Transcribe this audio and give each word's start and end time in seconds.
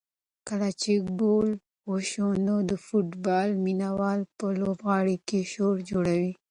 کله 0.47 0.69
چې 0.81 0.93
ګول 1.21 1.49
وشي 1.89 2.21
نو 2.47 2.55
د 2.69 2.71
فوټبال 2.85 3.49
مینه 3.63 3.89
وال 3.99 4.21
په 4.37 4.45
لوبغالي 4.61 5.17
کې 5.27 5.39
شور 5.53 5.75
جوړوي. 5.89 6.31